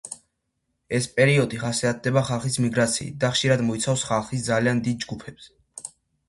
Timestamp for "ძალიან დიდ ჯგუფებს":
4.49-5.53